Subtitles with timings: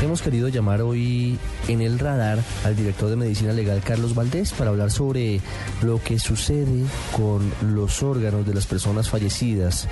[0.00, 4.70] Hemos querido llamar hoy en el radar al director de Medicina Legal, Carlos Valdés, para
[4.70, 5.40] hablar sobre
[5.82, 6.84] lo que sucede
[7.16, 9.88] con los órganos de las personas fallecidas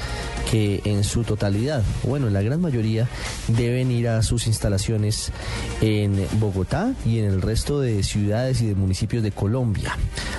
[0.49, 3.09] que en su totalidad, bueno, en la gran mayoría,
[3.49, 5.33] deben ir a sus instalaciones
[5.81, 9.97] en Bogotá y en el resto de ciudades y de municipios de Colombia.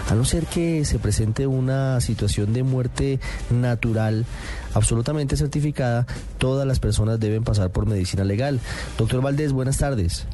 [0.10, 4.26] A no ser que se presente una situación de muerte natural,
[4.74, 6.06] absolutamente certificada,
[6.38, 8.62] todas las personas deben pasar por medicina legal.
[8.98, 10.28] Doctor Valdés, buenas tardes.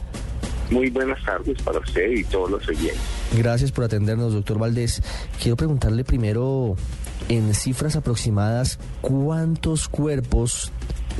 [0.69, 2.99] Muy buenas tardes para usted y todos los oyentes.
[3.37, 5.01] Gracias por atendernos, doctor Valdés.
[5.41, 6.75] Quiero preguntarle primero,
[7.29, 10.71] en cifras aproximadas, ¿cuántos cuerpos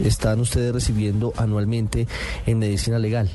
[0.04, 2.08] están ustedes recibiendo anualmente
[2.46, 3.30] en medicina legal?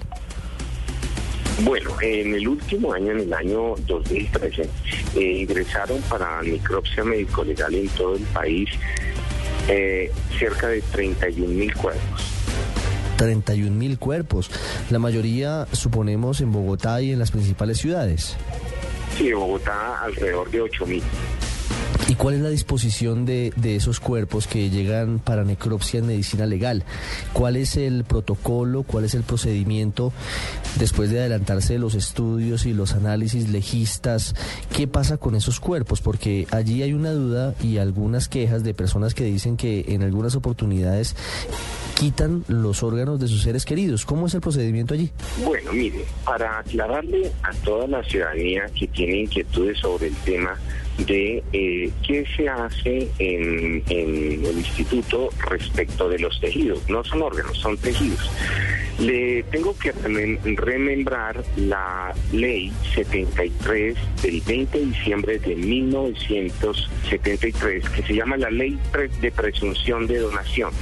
[1.64, 4.68] Bueno, en el último año, en el año 2013,
[5.16, 8.68] eh, ingresaron para necropsia médico-legal en todo el país
[9.68, 12.27] eh, cerca de 31 mil cuerpos.
[13.18, 14.50] 31 mil cuerpos,
[14.88, 18.36] la mayoría suponemos en Bogotá y en las principales ciudades.
[19.18, 21.02] Sí, en Bogotá alrededor de 8 mil.
[22.08, 26.46] ¿Y cuál es la disposición de, de, esos cuerpos que llegan para necropsia en medicina
[26.46, 26.84] legal?
[27.34, 30.14] ¿Cuál es el protocolo, cuál es el procedimiento
[30.78, 34.34] después de adelantarse los estudios y los análisis legistas?
[34.74, 36.00] ¿Qué pasa con esos cuerpos?
[36.00, 40.34] Porque allí hay una duda y algunas quejas de personas que dicen que en algunas
[40.34, 41.14] oportunidades
[41.98, 44.06] quitan los órganos de sus seres queridos.
[44.06, 45.10] ¿Cómo es el procedimiento allí?
[45.44, 50.56] Bueno, mire, para aclararle a toda la ciudadanía que tiene inquietudes sobre el tema
[50.98, 56.88] de eh, qué se hace en, en, el instituto respecto de los tejidos.
[56.88, 58.30] No son órganos, son tejidos.
[58.98, 59.92] Le tengo que
[60.56, 68.76] remembrar la ley 73 del 20 de diciembre de 1973, que se llama la ley
[69.20, 70.72] de presunción de donación.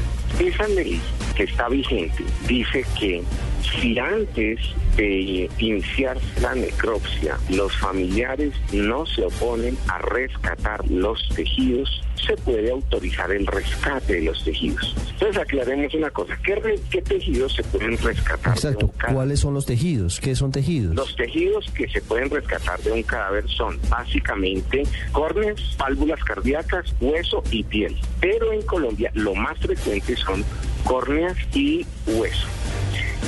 [0.40, 0.98] Esa ley
[1.36, 3.22] que está vigente dice que
[3.62, 4.58] si antes
[4.96, 12.70] de iniciar la necropsia los familiares no se oponen a rescatar los tejidos, se puede
[12.70, 14.94] autorizar el rescate de los tejidos.
[15.12, 18.54] Entonces aclaremos una cosa, ¿qué, qué tejidos se pueden rescatar?
[18.54, 20.20] Exacto, ¿cuáles son los tejidos?
[20.20, 20.94] ¿Qué son tejidos?
[20.94, 24.82] Los tejidos que se pueden rescatar de un cadáver son básicamente
[25.12, 27.96] córneas, válvulas cardíacas, hueso y piel.
[28.20, 30.44] Pero en Colombia lo más frecuente son
[30.84, 32.46] córneas y hueso.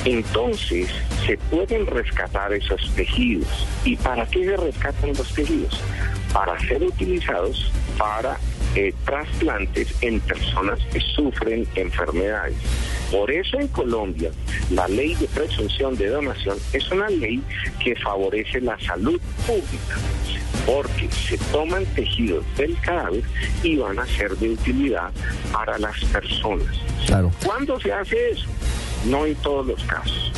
[0.05, 0.87] Entonces,
[1.25, 3.67] se pueden rescatar esos tejidos.
[3.83, 5.79] ¿Y para qué se rescatan los tejidos?
[6.33, 8.37] Para ser utilizados para
[8.75, 12.55] eh, trasplantes en personas que sufren enfermedades.
[13.11, 14.31] Por eso en Colombia
[14.71, 17.41] la ley de presunción de donación es una ley
[17.83, 19.97] que favorece la salud pública
[20.65, 23.23] porque se toman tejidos del cadáver
[23.63, 25.11] y van a ser de utilidad
[25.51, 26.67] para las personas.
[27.07, 27.31] Claro.
[27.43, 28.45] ¿Cuándo se hace eso?
[29.05, 30.31] No en todos los casos.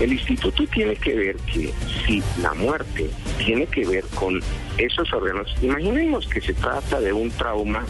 [0.00, 1.72] El instituto tiene que ver que
[2.04, 4.42] si la muerte tiene que ver con
[4.78, 7.84] esos órganos, imaginemos que se trata de un trauma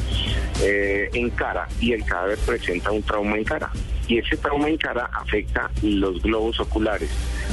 [0.63, 3.71] eh, en cara y el cadáver presenta un trauma en cara
[4.09, 7.11] y ese trauma en cara afecta los globos oculares,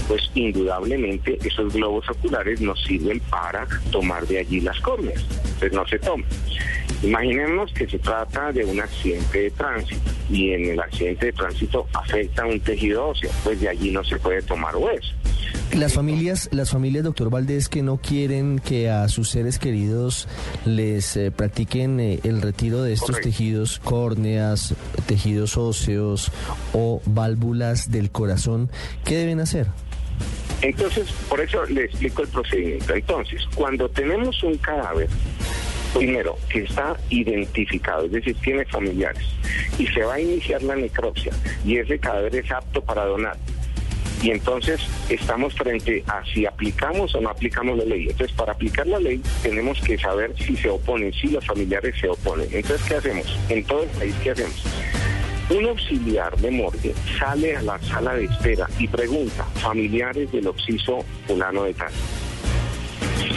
[0.08, 5.26] pues indudablemente esos globos oculares nos sirven para tomar de allí las córneas,
[5.60, 6.26] pues no se toma.
[7.02, 11.88] Imaginemos que se trata de un accidente de tránsito y en el accidente de tránsito
[11.94, 15.14] afecta un tejido óseo, pues de allí no se puede tomar hueso.
[15.76, 20.28] Las familias, las familias, doctor Valdés, que no quieren que a sus seres queridos
[20.66, 23.30] les eh, practiquen eh, el retiro de estos Correcto.
[23.30, 24.76] tejidos, córneas,
[25.08, 26.32] tejidos óseos
[26.74, 28.70] o válvulas del corazón,
[29.04, 29.68] ¿qué deben hacer?
[30.62, 32.94] Entonces, por eso le explico el procedimiento.
[32.94, 35.10] Entonces, cuando tenemos un cadáver,
[35.94, 39.26] primero, que está identificado, es decir, tiene familiares,
[39.80, 41.34] y se va a iniciar la necropsia,
[41.66, 43.38] y ese cadáver es apto para donar,
[44.24, 44.80] y entonces
[45.10, 48.08] estamos frente a si aplicamos o no aplicamos la ley.
[48.10, 52.08] Entonces, para aplicar la ley tenemos que saber si se oponen, si los familiares se
[52.08, 52.48] oponen.
[52.52, 53.38] Entonces, ¿qué hacemos?
[53.50, 54.64] En todo el país, ¿qué hacemos?
[55.50, 61.04] Un auxiliar de morgue sale a la sala de espera y pregunta, familiares del occiso
[61.28, 61.92] fulano de tal.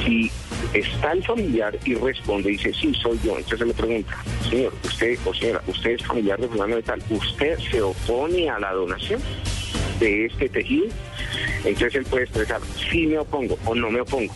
[0.04, 0.30] Si
[0.72, 3.38] Está el familiar y responde, dice, sí, soy yo.
[3.38, 4.16] Entonces le pregunta,
[4.50, 8.58] señor, usted o señora, usted es familiar de fulano de tal, ¿usted se opone a
[8.58, 9.20] la donación
[9.98, 10.86] de este tejido?
[11.64, 12.60] Entonces él puede expresar,
[12.90, 14.32] sí me opongo o no me opongo.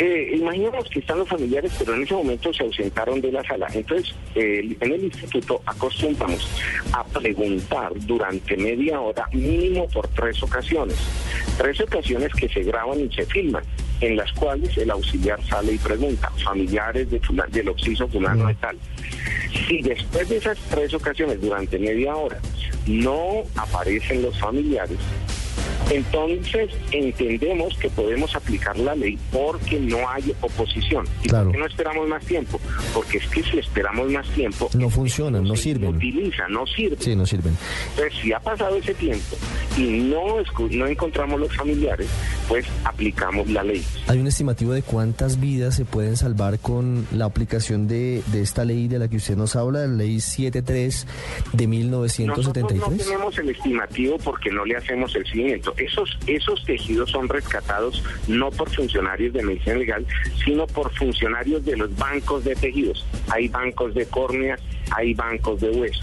[0.00, 3.66] Eh, imaginemos que están los familiares, pero en ese momento se ausentaron de la sala.
[3.74, 6.48] Entonces, eh, en el instituto acostumbramos
[6.94, 10.96] a preguntar durante media hora, mínimo por tres ocasiones.
[11.58, 13.62] Tres ocasiones que se graban y se filman,
[14.00, 18.54] en las cuales el auxiliar sale y pregunta, familiares de fulano, del occiso fulano de
[18.54, 18.78] tal.
[19.68, 22.40] Si después de esas tres ocasiones, durante media hora,
[22.90, 24.98] no aparecen los familiares,
[25.90, 31.04] entonces entendemos que podemos aplicar la ley porque no hay oposición.
[31.24, 31.46] ¿Y Claro.
[31.46, 32.60] por qué no esperamos más tiempo?
[32.94, 34.70] Porque es que si esperamos más tiempo...
[34.74, 35.96] No funcionan, no sirven.
[35.96, 36.96] Utiliza, no sirve.
[37.00, 37.56] Sí, no sirven.
[37.90, 39.36] Entonces, si ha pasado ese tiempo
[39.76, 40.36] y no,
[40.70, 42.08] no encontramos los familiares,
[42.48, 43.84] pues aplicamos la ley.
[44.06, 48.64] ¿Hay un estimativo de cuántas vidas se pueden salvar con la aplicación de, de esta
[48.64, 51.06] ley de la que usted nos habla, la ley 73
[51.52, 53.06] de Nosotros no 1973?
[53.06, 55.74] tenemos el estimativo porque no le hacemos el seguimiento.
[55.80, 60.06] Esos, esos tejidos son rescatados no por funcionarios de medicina legal,
[60.44, 63.06] sino por funcionarios de los bancos de tejidos.
[63.28, 64.60] Hay bancos de córneas,
[64.96, 66.00] hay bancos de hueso.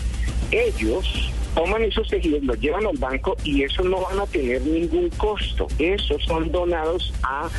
[0.51, 5.09] Ellos toman esos tejidos, los llevan al banco y esos no van a tener ningún
[5.11, 5.67] costo.
[5.79, 7.49] Esos son donados a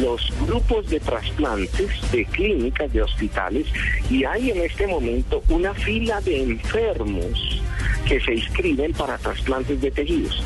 [0.00, 3.66] los grupos de trasplantes de clínicas, de hospitales
[4.10, 7.62] y hay en este momento una fila de enfermos
[8.06, 10.42] que se inscriben para trasplantes de tejidos.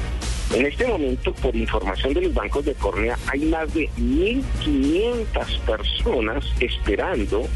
[0.54, 6.44] En este momento, por información de los bancos de córnea, hay más de 1.500 personas
[6.60, 7.46] esperando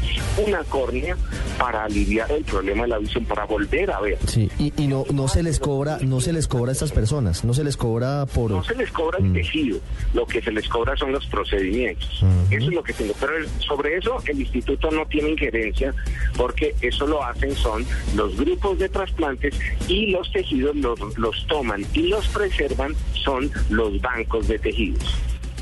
[0.45, 1.17] una córnea
[1.57, 4.17] para aliviar el problema de la visión, para volver a ver.
[4.27, 7.43] Sí, y, y no, no se les cobra, no se les cobra a estas personas,
[7.43, 8.51] no se les cobra por...
[8.51, 9.79] No se les cobra el tejido,
[10.13, 12.21] lo que se les cobra son los procedimientos.
[12.21, 12.55] Ujú.
[12.55, 13.13] Eso es lo que tengo.
[13.19, 15.93] Pero sobre eso el instituto no tiene injerencia
[16.37, 17.85] porque eso lo hacen son
[18.15, 19.55] los grupos de trasplantes
[19.87, 22.92] y los tejidos los, los toman y los preservan
[23.23, 25.03] son los bancos de tejidos.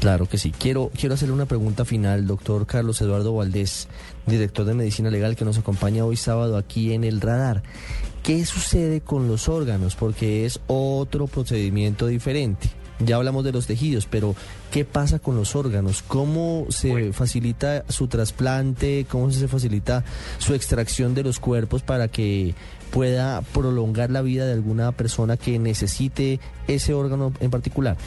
[0.01, 0.51] Claro que sí.
[0.51, 3.87] Quiero, quiero hacerle una pregunta final, doctor Carlos Eduardo Valdés,
[4.25, 7.61] director de Medicina Legal, que nos acompaña hoy sábado aquí en el radar.
[8.23, 9.95] ¿Qué sucede con los órganos?
[9.95, 12.71] Porque es otro procedimiento diferente.
[13.05, 14.35] Ya hablamos de los tejidos, pero
[14.71, 16.03] ¿qué pasa con los órganos?
[16.07, 19.05] ¿Cómo se facilita su trasplante?
[19.09, 20.03] ¿Cómo se facilita
[20.37, 22.53] su extracción de los cuerpos para que
[22.91, 27.97] pueda prolongar la vida de alguna persona que necesite ese órgano en particular?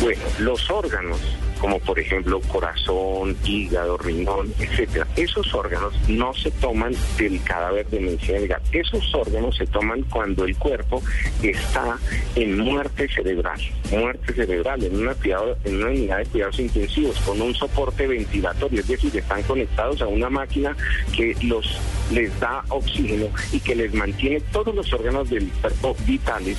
[0.00, 1.18] Bueno, los órganos,
[1.60, 8.00] como por ejemplo corazón, hígado, riñón, etcétera, esos órganos no se toman del cadáver de
[8.00, 8.60] medicina legal.
[8.72, 11.00] Esos órganos se toman cuando el cuerpo
[11.42, 11.96] está
[12.34, 13.58] en muerte cerebral,
[13.92, 18.80] muerte cerebral, en una, cuidado- en una unidad de cuidados intensivos, con un soporte ventilatorio,
[18.80, 20.76] es decir, están conectados a una máquina
[21.16, 21.78] que los
[22.10, 26.58] les da oxígeno y que les mantiene todos los órganos del cuerpo vitales.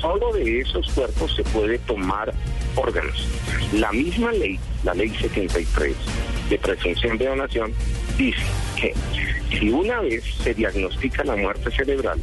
[0.00, 2.34] Solo de esos cuerpos se puede tomar
[2.76, 3.28] órganos.
[3.72, 5.96] La misma ley, la ley 73
[6.48, 7.72] de presunción de donación,
[8.16, 8.42] dice
[8.76, 8.94] que
[9.58, 12.20] si una vez se diagnostica la muerte cerebral,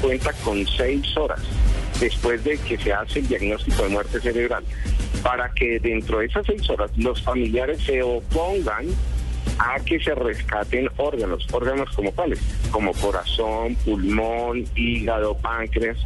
[0.00, 1.40] cuenta con seis horas
[2.00, 4.64] después de que se hace el diagnóstico de muerte cerebral,
[5.22, 8.86] para que dentro de esas seis horas los familiares se opongan
[9.58, 15.96] a que se rescaten órganos, órganos como cuáles, como corazón, pulmón, hígado, páncreas.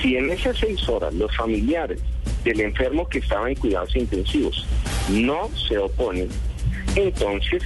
[0.00, 2.00] Si en esas seis horas los familiares
[2.44, 4.66] del enfermo que estaba en cuidados intensivos.
[5.08, 6.28] No se oponen,
[6.96, 7.62] entonces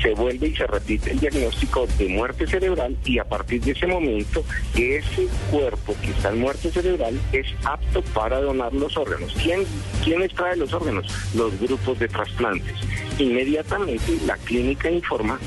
[0.00, 3.86] se vuelve y se repite el diagnóstico de muerte cerebral y a partir de ese
[3.86, 9.34] momento ese cuerpo que está en muerte cerebral es apto para donar los órganos.
[9.42, 9.64] ¿Quién,
[10.04, 11.06] quién extrae los órganos?
[11.34, 12.74] Los grupos de trasplantes.
[13.18, 15.38] Inmediatamente la clínica informa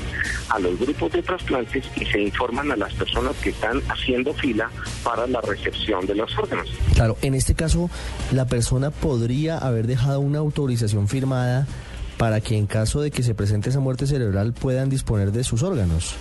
[0.50, 4.70] a los grupos de trasplantes y se informan a las personas que están haciendo fila
[5.02, 6.68] para la recepción de los órganos.
[6.94, 7.88] Claro, en este caso,
[8.32, 11.66] la persona podría haber dejado una autorización firmada
[12.22, 15.64] para que en caso de que se presente esa muerte cerebral puedan disponer de sus
[15.64, 16.14] órganos.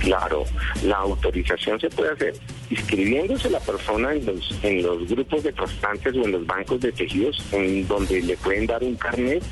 [0.00, 0.44] Claro,
[0.84, 2.34] la autorización se puede hacer
[2.68, 6.92] inscribiéndose la persona en los, en los grupos de trasplantes o en los bancos de
[6.92, 9.42] tejidos en donde le pueden dar un carnet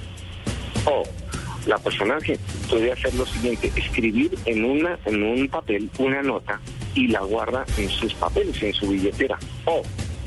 [0.85, 1.05] o
[1.65, 2.19] la persona
[2.69, 6.61] puede hacer lo siguiente, escribir en una en un papel una nota
[6.95, 9.39] y la guarda en sus papeles, en su billetera.
[9.65, 9.81] O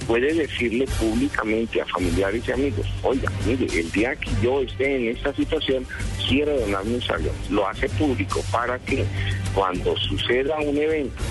[0.08, 5.16] puede decirle públicamente a familiares y amigos, oiga, mire, el día que yo esté en
[5.16, 5.86] esta situación,
[6.28, 7.50] quiero donar mis órganos.
[7.50, 9.06] Lo hace público para que
[9.54, 11.22] cuando suceda un evento,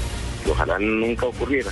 [0.45, 1.71] que ojalá nunca ocurriera,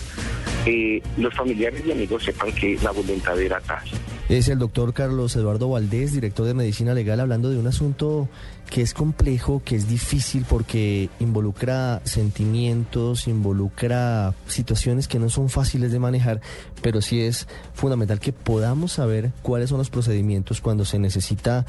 [0.66, 3.82] eh, los familiares y amigos sepan que la voluntad era tal.
[4.29, 8.29] Es el doctor Carlos Eduardo Valdés, director de Medicina Legal, hablando de un asunto
[8.71, 15.93] que es complejo, que es difícil porque involucra sentimientos, involucra situaciones que no son fáciles
[15.93, 16.41] de manejar,
[16.81, 21.67] pero sí es fundamental que podamos saber cuáles son los procedimientos cuando se necesita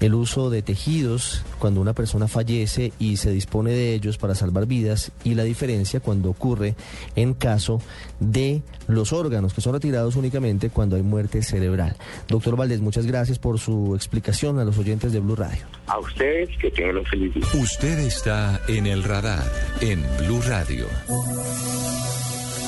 [0.00, 4.66] el uso de tejidos cuando una persona fallece y se dispone de ellos para salvar
[4.66, 6.76] vidas y la diferencia cuando ocurre
[7.16, 7.80] en caso
[8.20, 11.87] de los órganos que son retirados únicamente cuando hay muerte cerebral.
[12.28, 15.64] Doctor Valdés, muchas gracias por su explicación a los oyentes de Blue Radio.
[15.86, 17.44] A ustedes que tengan un feliz día.
[17.54, 19.44] Usted está en el radar
[19.80, 20.86] en Blue Radio.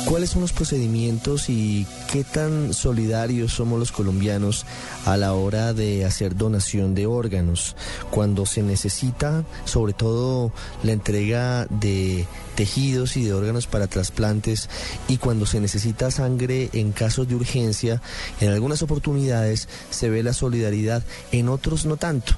[0.06, 4.66] ¿Cuáles son los procedimientos y qué tan solidarios somos los colombianos
[5.04, 7.76] a la hora de hacer donación de órganos?
[8.10, 10.52] Cuando se necesita, sobre todo,
[10.82, 12.26] la entrega de
[12.56, 14.68] tejidos y de órganos para trasplantes
[15.06, 18.02] y cuando se necesita sangre en casos de urgencia,
[18.40, 22.34] en algunas oportunidades se ve la solidaridad, en otros no tanto.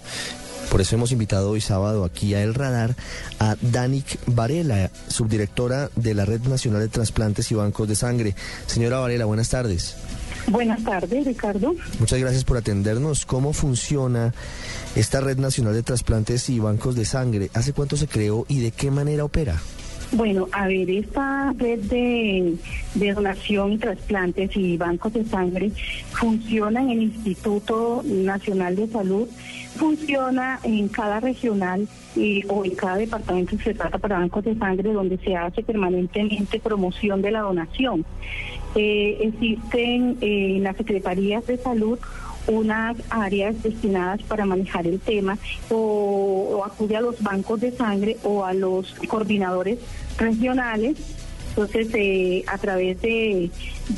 [0.71, 2.95] Por eso hemos invitado hoy sábado aquí a El Radar
[3.39, 8.35] a Danik Varela, subdirectora de la Red Nacional de Trasplantes y Bancos de Sangre.
[8.67, 9.97] Señora Varela, buenas tardes.
[10.49, 11.75] Buenas tardes, Ricardo.
[11.99, 13.27] Muchas gracias por atendernos.
[13.27, 14.35] ¿Cómo funciona
[14.97, 17.51] esta Red Nacional de Trasplantes y Bancos de Sangre?
[17.55, 19.61] ¿Hace cuánto se creó y de qué manera opera?
[20.15, 22.59] Bueno, a ver, esta red de,
[23.15, 25.71] donación y trasplantes y bancos de sangre
[26.11, 29.27] funciona en el Instituto Nacional de Salud,
[29.77, 34.55] funciona en cada regional y, o en cada departamento que se trata para bancos de
[34.59, 38.05] sangre donde se hace permanentemente promoción de la donación.
[38.75, 41.99] Eh, existen eh, en las secretarías de salud
[42.47, 45.39] unas áreas destinadas para manejar el tema
[45.71, 49.79] o, o acude a los bancos de sangre o a los coordinadores
[50.19, 50.97] regionales
[51.53, 53.51] entonces, eh, a través de,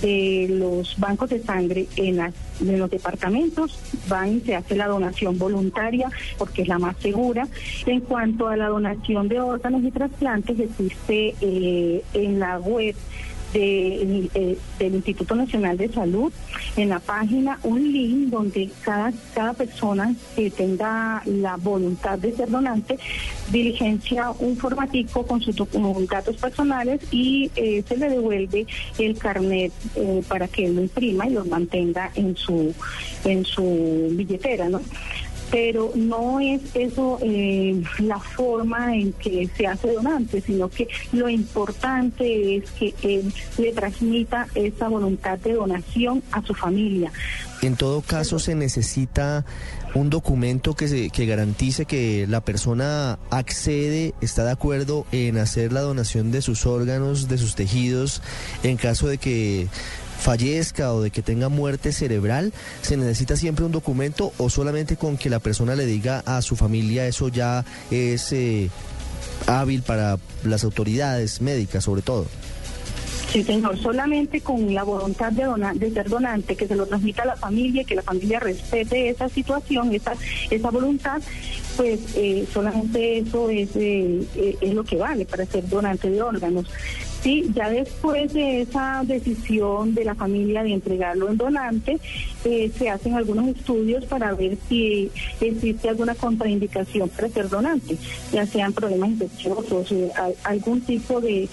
[0.02, 4.88] de, los bancos de sangre en, las, en, los departamentos, van y se hace la
[4.88, 7.46] donación voluntaria porque es la más segura.
[7.86, 12.96] En cuanto a la donación de órganos y trasplantes, existe eh, en la web
[13.54, 16.32] de, eh, del Instituto Nacional de Salud
[16.76, 22.50] en la página un link donde cada, cada persona que tenga la voluntad de ser
[22.50, 22.98] donante
[23.50, 25.56] diligencia un formatico con sus
[26.08, 28.66] datos personales y eh, se le devuelve
[28.98, 32.74] el carnet eh, para que él lo imprima y lo mantenga en su
[33.24, 34.80] en su billetera, ¿no?
[35.50, 41.28] Pero no es eso eh, la forma en que se hace donante, sino que lo
[41.28, 47.12] importante es que él le transmita esa voluntad de donación a su familia.
[47.62, 49.46] En todo caso, se necesita
[49.94, 55.72] un documento que, se, que garantice que la persona accede, está de acuerdo en hacer
[55.72, 58.20] la donación de sus órganos, de sus tejidos,
[58.64, 59.68] en caso de que
[60.24, 65.18] fallezca o de que tenga muerte cerebral, ¿se necesita siempre un documento o solamente con
[65.18, 68.70] que la persona le diga a su familia eso ya es eh,
[69.46, 72.26] hábil para las autoridades médicas sobre todo?
[73.34, 77.24] Sí, señor, solamente con la voluntad de, donar, de ser donante, que se lo transmita
[77.24, 80.14] a la familia, que la familia respete esa situación, esa,
[80.50, 81.20] esa voluntad,
[81.76, 84.26] pues eh, solamente eso es, eh,
[84.60, 86.66] es lo que vale para ser donante de órganos.
[87.24, 91.98] Sí, ya después de esa decisión de la familia de entregarlo en donante,
[92.44, 97.96] eh, se hacen algunos estudios para ver si existe alguna contraindicación para ser donante,
[98.30, 100.10] ya sean problemas infecciosos, eh,
[100.42, 101.48] algún tipo de,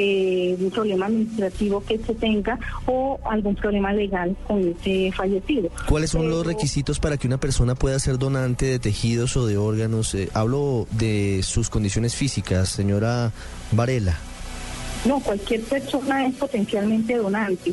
[0.00, 5.70] de un problema administrativo que se tenga o algún problema legal con ese fallecido.
[5.88, 9.46] ¿Cuáles son Pero, los requisitos para que una persona pueda ser donante de tejidos o
[9.46, 10.14] de órganos?
[10.14, 13.32] Eh, hablo de sus condiciones físicas, señora
[13.72, 14.18] Varela.
[15.06, 17.72] No, cualquier persona es potencialmente donante.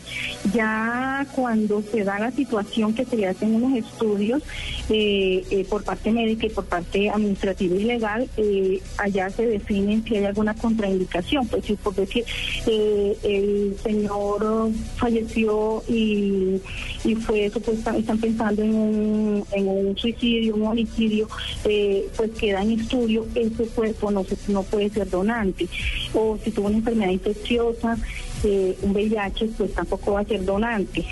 [0.54, 4.44] Ya cuando se da la situación que se le hacen unos estudios
[4.90, 10.04] eh, eh, por parte médica y por parte administrativa y legal, eh, allá se definen
[10.04, 11.48] si hay alguna contraindicación.
[11.48, 12.24] Pues si por decir,
[12.68, 16.62] el señor falleció y,
[17.26, 21.28] fue supuestamente, están pensando en un, en un suicidio, un homicidio,
[21.64, 25.68] pues queda en estudio, ese cuerpo no, se, no puede ser donante.
[26.14, 27.98] O si tuvo una enfermedad infecciosa,
[28.44, 31.06] eh, un VIH, pues tampoco va a ser donante.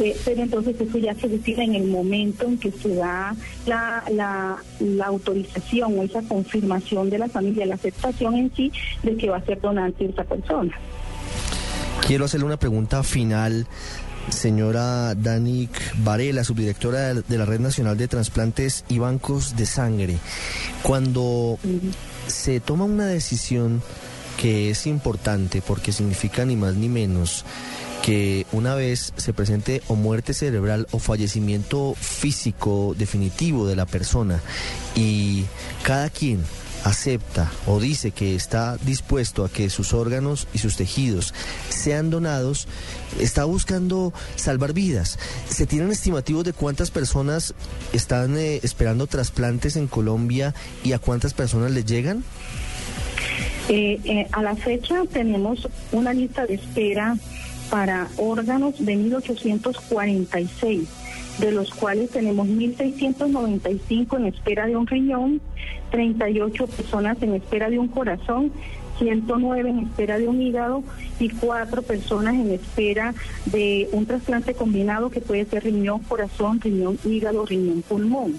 [0.00, 3.34] Eh, pero entonces eso ya se decide en el momento en que se da
[3.66, 9.16] la, la, la, autorización o esa confirmación de la familia, la aceptación en sí de
[9.16, 10.72] que va a ser donante esa persona.
[12.06, 13.66] Quiero hacerle una pregunta final.
[14.28, 15.70] Señora Danik
[16.04, 20.18] Varela, subdirectora de la Red Nacional de Transplantes y Bancos de Sangre,
[20.82, 21.58] cuando
[22.26, 23.82] se toma una decisión
[24.40, 27.44] que es importante porque significa ni más ni menos
[28.02, 34.40] que una vez se presente o muerte cerebral o fallecimiento físico definitivo de la persona
[34.96, 35.44] y
[35.82, 36.42] cada quien
[36.84, 41.34] acepta o dice que está dispuesto a que sus órganos y sus tejidos
[41.68, 42.66] sean donados,
[43.18, 45.18] está buscando salvar vidas.
[45.50, 47.52] ¿Se tienen estimativos de cuántas personas
[47.92, 52.24] están eh, esperando trasplantes en Colombia y a cuántas personas les llegan?
[53.68, 57.16] Eh, eh, a la fecha tenemos una lista de espera
[57.70, 60.88] para órganos de 1846
[61.40, 65.40] de los cuales tenemos 1.695 en espera de un riñón,
[65.90, 68.52] 38 personas en espera de un corazón,
[68.98, 70.82] 109 en espera de un hígado
[71.18, 73.14] y 4 personas en espera
[73.46, 78.38] de un trasplante combinado que puede ser riñón, corazón, riñón, hígado, riñón, pulmón.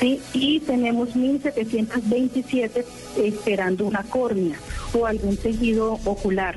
[0.00, 0.20] ¿Sí?
[0.32, 2.84] Y tenemos 1.727
[3.22, 4.58] esperando una córnea
[4.92, 6.56] o algún tejido ocular.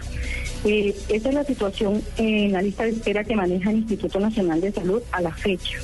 [0.66, 4.62] Eh, esa es la situación en la lista de espera que maneja el Instituto Nacional
[4.62, 5.78] de Salud a la fecha.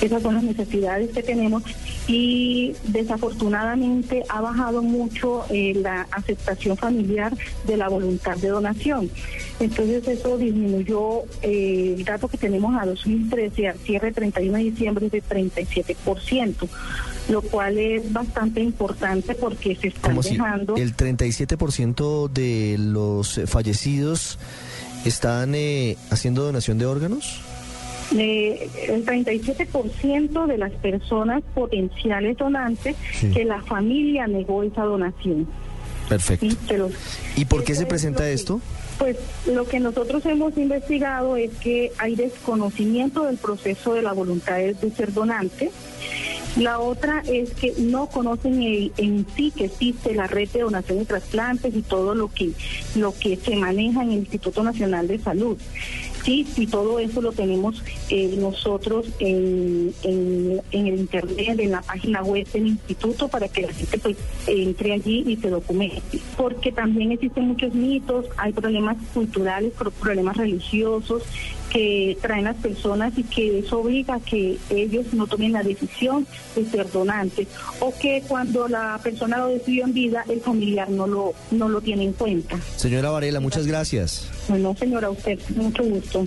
[0.00, 1.62] Esas son las necesidades que tenemos
[2.06, 7.36] y desafortunadamente ha bajado mucho eh, la aceptación familiar
[7.66, 9.10] de la voluntad de donación.
[9.60, 15.08] Entonces eso disminuyó eh, el dato que tenemos a 2013 al cierre 31 de diciembre
[15.08, 16.68] de 37%,
[17.28, 20.76] lo cual es bastante importante porque se están si dejando...
[20.76, 24.38] el 37% de los fallecidos
[25.04, 27.40] están eh, haciendo donación de órganos.
[28.16, 33.30] Eh, el 37% de las personas potenciales donantes Sí.
[33.30, 35.46] que la familia negó esa donación.
[36.08, 36.46] Perfecto.
[36.50, 36.56] ¿sí?
[36.68, 36.90] Pero
[37.36, 38.60] ¿Y por qué se es presenta esto?
[38.98, 39.16] Pues
[39.52, 44.74] lo que nosotros hemos investigado es que hay desconocimiento del proceso de la voluntad de
[44.74, 45.70] de ser donante.
[46.56, 51.00] La otra es que no conocen el- en sí que existe la red de donación
[51.00, 52.50] y trasplantes y todo lo que
[52.94, 55.56] lo que se maneja en el Instituto Nacional de Salud.
[56.24, 62.22] Sí, y todo eso lo tenemos eh, nosotros en, en, el internet, en la página
[62.22, 64.16] web del instituto, para que la gente pues
[64.46, 66.00] entre allí y se documente.
[66.38, 71.22] Porque también existen muchos mitos, hay problemas culturales, pro- problemas religiosos
[71.74, 76.24] que traen las personas y que eso obliga a que ellos no tomen la decisión
[76.54, 77.48] de ser donantes
[77.80, 81.80] o que cuando la persona lo decidió en vida el familiar no lo no lo
[81.80, 82.56] tiene en cuenta.
[82.76, 84.30] Señora Varela, muchas gracias.
[84.48, 86.24] Bueno, señora, usted, mucho gusto.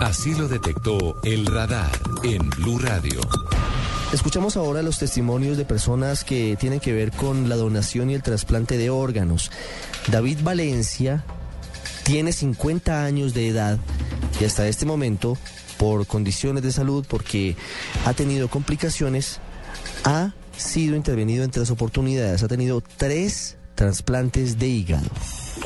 [0.00, 1.90] Así lo detectó el radar
[2.22, 3.20] en Blue Radio.
[4.12, 8.22] Escuchamos ahora los testimonios de personas que tienen que ver con la donación y el
[8.22, 9.50] trasplante de órganos.
[10.08, 11.24] David Valencia
[12.02, 13.78] tiene 50 años de edad
[14.40, 15.36] y hasta este momento,
[15.78, 17.56] por condiciones de salud, porque
[18.06, 19.38] ha tenido complicaciones,
[20.04, 22.42] ha sido intervenido en tres oportunidades.
[22.42, 25.08] Ha tenido tres trasplantes de hígado.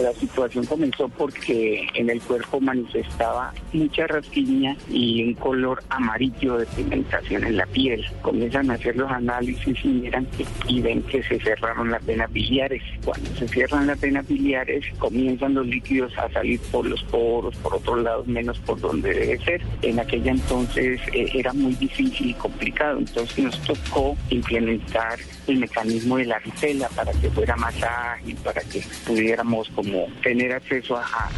[0.00, 6.66] La situación comenzó porque en el cuerpo manifestaba mucha rasquiña y un color amarillo de
[6.66, 8.04] pigmentación en la piel.
[8.22, 12.32] Comienzan a hacer los análisis y miran que- y ven que se cerraron las venas
[12.32, 12.82] biliares.
[13.04, 17.74] Cuando se cierran las venas biliares comienzan los líquidos a salir por los poros, por
[17.74, 19.62] otros lados menos por donde debe ser.
[19.82, 26.16] En aquella entonces eh, era muy difícil y complicado, entonces nos tocó implementar el mecanismo
[26.16, 31.30] de la ritela para que fuera más ágil, para que pudiéramos como tener acceso a-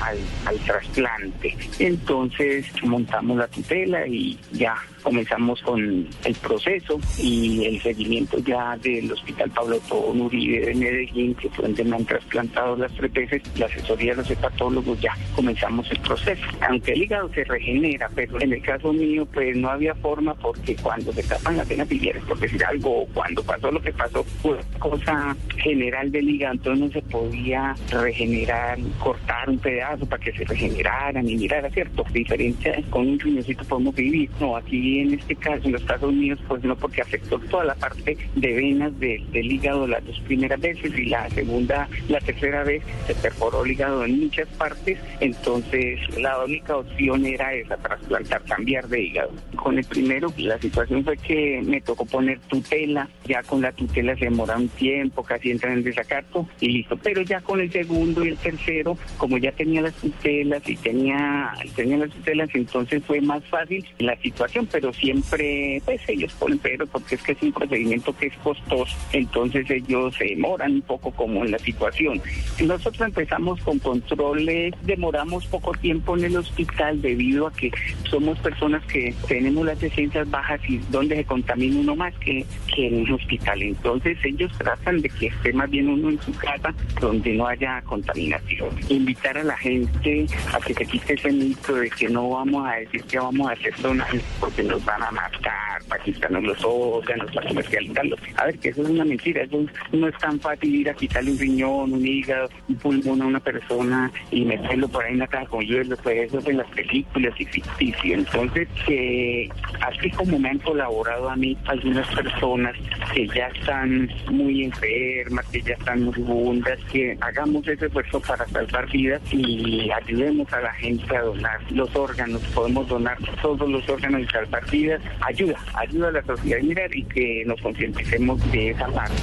[0.47, 1.57] al, trasplante.
[1.79, 9.11] Entonces montamos la tutela y ya comenzamos con el proceso y el seguimiento ya del
[9.13, 13.43] Hospital Pablo Tobón Uribe de Medellín, que fue donde me han trasplantado las tres veces,
[13.57, 16.43] la asesoría de los hepatólogos, ya comenzamos el proceso.
[16.69, 20.75] Aunque el hígado se regenera, pero en el caso mío pues no había forma porque
[20.77, 24.59] cuando se tapan las venas biliares, por decir algo, cuando pasó lo que pasó, fue
[24.79, 30.45] cosa general del hígado, entonces no se podía regenerar, cortar un pedazo para que se
[30.45, 32.05] regeneraran y mirara, ¿cierto?
[32.13, 34.31] Diferencia con un riñoncito podemos vivir.
[34.41, 37.75] No, aquí en este caso, en los Estados Unidos, pues no, porque afectó toda la
[37.75, 42.63] parte de venas de- del hígado las dos primeras veces y la segunda, la tercera
[42.65, 48.43] vez se perforó el hígado en muchas partes, entonces la única opción era esa, trasplantar,
[48.45, 49.33] cambiar de hígado.
[49.57, 53.86] Con el primero, la situación fue que me tocó poner tutela, ya con la tutela
[53.89, 58.25] se demora un tiempo, casi entran en desacato y listo, pero ya con el segundo
[58.25, 63.21] y el tercero, como ya tenía las tutelas y tenía, tenía las tutelas, entonces fue
[63.21, 67.53] más fácil la situación, pero siempre, pues ellos ponen pero porque es que es un
[67.53, 72.21] procedimiento que es costoso, entonces ellos se demoran un poco como en la situación.
[72.65, 77.71] Nosotros empezamos con controles, demoramos poco tiempo en el hospital debido a que
[78.11, 82.45] somos personas que tenemos las defensas bajas y donde se contamina uno más que,
[82.75, 83.63] que en un hospital.
[83.77, 87.81] Entonces ellos tratan de que esté más bien uno en su casa donde no haya
[87.83, 88.71] contaminación.
[88.89, 92.77] Invitar a la gente a que se quite ese mito de que no vamos a
[92.77, 97.31] decir que vamos a hacer donantes porque nos van a matar, para quitarnos los órganos,
[97.33, 98.19] para comercializarlos.
[98.37, 101.33] A ver, que eso es una mentira, eso no es tan fácil ir a quitarle
[101.33, 105.27] un riñón, un hígado, un pulmón a una persona y meterlo por ahí en la
[105.27, 108.15] caja con hielo, pues eso es en las películas y ficticio.
[108.15, 109.49] Entonces, que
[109.81, 112.75] así como me han colaborado a mí algunas personas
[113.13, 118.89] que ya están muy enfermas, que ya están moribundas, que hagamos ese esfuerzo para salvar
[118.93, 122.41] vidas y ayudemos a la gente a donar los órganos.
[122.55, 125.03] Podemos donar todos los órganos y salvar vidas.
[125.21, 129.17] Ayuda, ayuda a la sociedad mirar y que nos concienticemos de esa parte.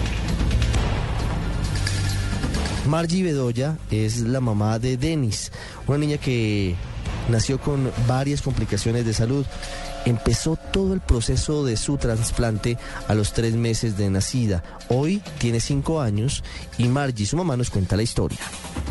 [2.90, 5.54] Margie Bedoya es la mamá de Denis,
[5.88, 6.76] una niña que
[7.30, 9.46] nació con varias complicaciones de salud.
[10.06, 14.64] Empezó todo el proceso de su trasplante a los tres meses de nacida.
[14.90, 16.44] Hoy tiene cinco años
[16.78, 18.40] y Margie, su mamá, nos cuenta la historia.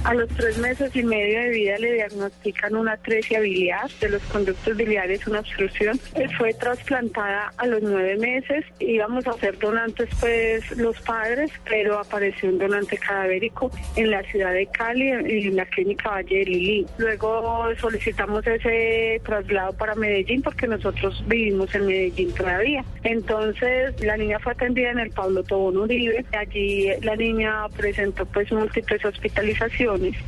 [0.05, 4.22] A los tres meses y medio de vida le diagnostican una atresia biliar de los
[4.25, 6.01] conductos biliares, una obstrucción.
[6.38, 8.64] Fue trasplantada a los nueve meses.
[8.81, 14.53] Íbamos a ser donantes, pues, los padres, pero apareció un donante cadavérico en la ciudad
[14.53, 16.87] de Cali, en la clínica Valle de Lili.
[16.98, 22.84] Luego solicitamos ese traslado para Medellín porque nosotros vivimos en Medellín todavía.
[23.04, 26.24] Entonces, la niña fue atendida en el Pablo Tobón Uribe.
[26.32, 29.72] Allí la niña presentó, pues, múltiples hospitalizaciones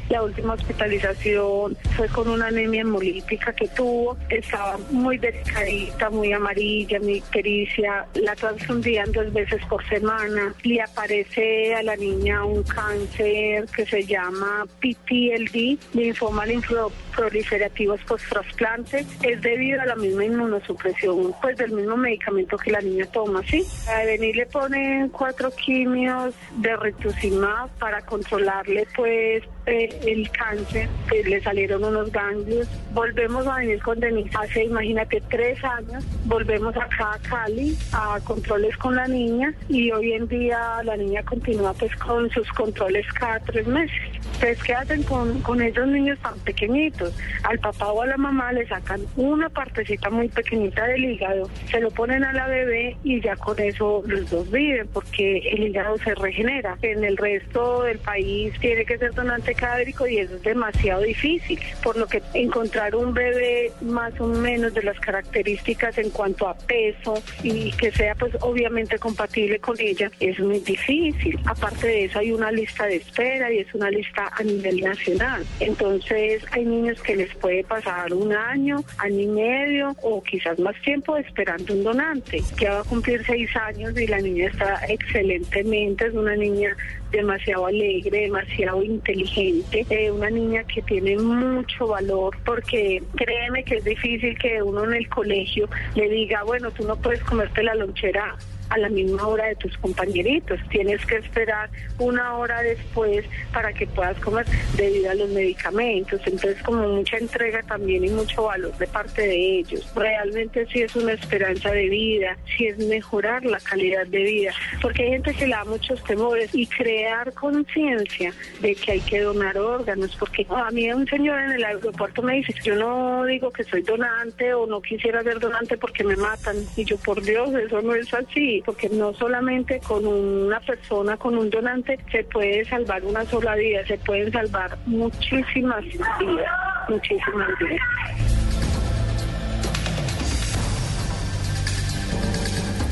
[0.09, 4.17] la última hospitalización fue con una anemia hemolítica que tuvo.
[4.29, 8.07] Estaba muy delicadita, muy amarilla, mi pericia.
[8.15, 10.55] La transfundían dos veces por semana.
[10.63, 19.05] Le aparece a la niña un cáncer que se llama PTLD, linfoma linfoproliferativos post-trasplante.
[19.23, 23.65] Es debido a la misma inmunosupresión, pues del mismo medicamento que la niña toma, ¿sí?
[23.89, 31.25] A venir le ponen cuatro quimios de rituximab para controlarle, pues, eh, el cáncer, que
[31.25, 32.69] le salieron unos ganglios.
[32.93, 36.05] Volvemos a venir con Denise hace, imagínate, tres años.
[36.27, 41.23] Volvemos acá a Cali a controles con la niña y hoy en día la niña
[41.23, 44.01] continúa pues con sus controles cada tres meses.
[44.41, 47.15] Pues, ¿qué hacen con, con esos niños tan pequeñitos?
[47.45, 51.81] Al papá o a la mamá le sacan una partecita muy pequeñita del hígado, se
[51.81, 55.99] lo ponen a la bebé y ya con eso los dos viven porque el hígado
[55.99, 56.77] se regenera.
[56.83, 61.59] En el resto del país tiene que ser donante cadáverico y eso es demasiado difícil,
[61.83, 66.55] por lo que encontrar un bebé más o menos de las características en cuanto a
[66.55, 71.39] peso y que sea pues obviamente compatible con ella es muy difícil.
[71.47, 75.45] Aparte de eso hay una lista de espera y es una lista a nivel nacional.
[75.59, 80.81] Entonces hay niños que les puede pasar un año, año y medio o quizás más
[80.83, 82.43] tiempo esperando un donante.
[82.57, 86.77] que va a cumplir seis años y la niña está excelentemente, es una niña
[87.11, 93.85] demasiado alegre, demasiado inteligente, eh, una niña que tiene mucho valor porque créeme que es
[93.85, 98.37] difícil que uno en el colegio le diga, bueno, tú no puedes comerte la lonchera
[98.75, 100.59] a la misma hora de tus compañeritos.
[100.69, 106.21] Tienes que esperar una hora después para que puedas comer debido a los medicamentos.
[106.27, 109.89] Entonces, como mucha entrega también y mucho valor de parte de ellos.
[109.95, 115.05] Realmente sí es una esperanza de vida, sí es mejorar la calidad de vida, porque
[115.05, 119.57] hay gente que le da muchos temores y crear conciencia de que hay que donar
[119.57, 123.63] órganos, porque a mí un señor en el aeropuerto me dice, yo no digo que
[123.63, 126.57] soy donante o no quisiera ser donante porque me matan.
[126.77, 131.37] Y yo, por Dios, eso no es así porque no solamente con una persona, con
[131.37, 136.53] un donante, se puede salvar una sola vida, se pueden salvar muchísimas vidas,
[136.89, 138.34] muchísimas vidas.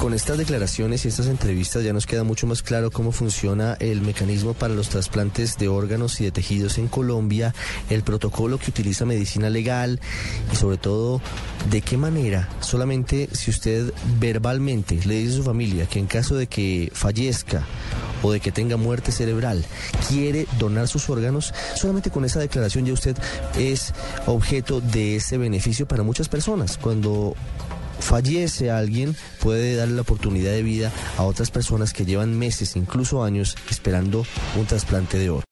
[0.02, 4.02] Con estas declaraciones y estas entrevistas ya nos queda mucho más claro cómo funciona el
[4.02, 7.54] mecanismo para los trasplantes de órganos y de tejidos en Colombia,
[7.88, 10.00] el protocolo que utiliza medicina legal
[10.52, 11.22] y sobre todo
[11.70, 16.34] de qué manera solamente si usted verbalmente le dice a su familia que en caso
[16.34, 17.64] de que fallezca
[18.24, 19.64] o de que tenga muerte cerebral,
[20.08, 23.16] quiere donar sus órganos, solamente con esa declaración ya usted
[23.56, 23.94] es
[24.26, 26.76] objeto de ese beneficio para muchas personas.
[26.76, 27.36] Cuando
[28.02, 33.24] fallece alguien, puede darle la oportunidad de vida a otras personas que llevan meses, incluso
[33.24, 34.26] años, esperando
[34.58, 35.40] un trasplante de oro.